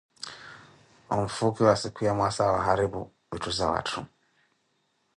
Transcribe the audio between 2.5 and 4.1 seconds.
oharupu witthu za watthu.